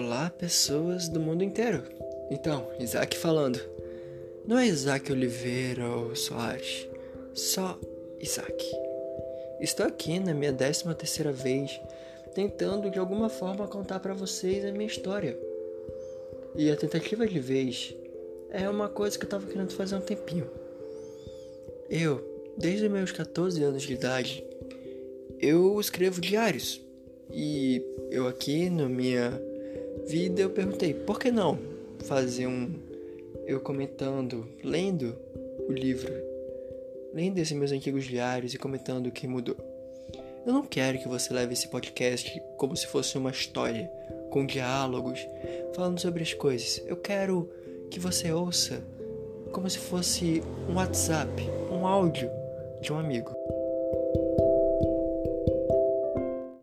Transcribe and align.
Olá, 0.00 0.30
pessoas 0.30 1.08
do 1.08 1.18
mundo 1.18 1.42
inteiro. 1.42 1.82
Então, 2.30 2.70
Isaac 2.78 3.18
falando. 3.18 3.58
Não 4.46 4.56
é 4.56 4.64
Isaac 4.64 5.10
Oliveira 5.10 5.88
ou 5.88 6.14
Soares, 6.14 6.86
só 7.34 7.76
Isaac. 8.20 8.64
Estou 9.60 9.84
aqui 9.84 10.20
na 10.20 10.32
minha 10.32 10.52
décima 10.52 10.94
terceira 10.94 11.32
vez, 11.32 11.80
tentando 12.32 12.88
de 12.92 12.98
alguma 13.00 13.28
forma 13.28 13.66
contar 13.66 13.98
para 13.98 14.14
vocês 14.14 14.64
a 14.64 14.70
minha 14.70 14.86
história. 14.86 15.36
E 16.54 16.70
a 16.70 16.76
tentativa 16.76 17.26
de 17.26 17.40
vez 17.40 17.92
é 18.50 18.70
uma 18.70 18.88
coisa 18.88 19.18
que 19.18 19.24
eu 19.24 19.28
tava 19.28 19.48
querendo 19.48 19.72
fazer 19.72 19.96
há 19.96 19.98
um 19.98 20.02
tempinho. 20.02 20.48
Eu, 21.90 22.24
desde 22.56 22.88
meus 22.88 23.10
14 23.10 23.60
anos 23.64 23.82
de 23.82 23.94
idade, 23.94 24.44
eu 25.40 25.80
escrevo 25.80 26.20
diários. 26.20 26.80
E 27.32 27.82
eu 28.12 28.28
aqui 28.28 28.70
na 28.70 28.88
minha 28.88 29.48
vida 30.06 30.42
eu 30.42 30.50
perguntei, 30.50 30.94
por 30.94 31.18
que 31.18 31.30
não 31.30 31.58
fazer 32.04 32.46
um 32.46 32.70
eu 33.46 33.60
comentando, 33.60 34.46
lendo 34.62 35.16
o 35.68 35.72
livro, 35.72 36.12
lendo 37.14 37.38
esses 37.38 37.56
meus 37.56 37.72
antigos 37.72 38.04
diários 38.04 38.52
e 38.52 38.58
comentando 38.58 39.06
o 39.06 39.12
que 39.12 39.26
mudou. 39.26 39.56
Eu 40.46 40.52
não 40.52 40.62
quero 40.62 40.98
que 40.98 41.08
você 41.08 41.32
leve 41.32 41.54
esse 41.54 41.68
podcast 41.68 42.42
como 42.56 42.76
se 42.76 42.86
fosse 42.86 43.16
uma 43.18 43.30
história, 43.30 43.90
com 44.30 44.44
diálogos, 44.44 45.26
falando 45.74 45.98
sobre 45.98 46.22
as 46.22 46.34
coisas. 46.34 46.82
Eu 46.86 46.96
quero 46.96 47.48
que 47.90 47.98
você 47.98 48.30
ouça 48.32 48.82
como 49.52 49.68
se 49.68 49.78
fosse 49.78 50.42
um 50.68 50.74
WhatsApp, 50.74 51.30
um 51.70 51.86
áudio 51.86 52.30
de 52.80 52.92
um 52.92 52.98
amigo. 52.98 53.34